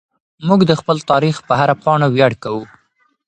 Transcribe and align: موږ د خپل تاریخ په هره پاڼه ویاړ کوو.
موږ 0.47 0.61
د 0.69 0.71
خپل 0.79 0.97
تاریخ 1.11 1.35
په 1.47 1.53
هره 1.59 1.75
پاڼه 1.83 2.07
ویاړ 2.09 2.31
کوو. 2.43 2.63